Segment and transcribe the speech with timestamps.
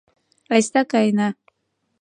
[0.53, 1.29] Айста, каена!..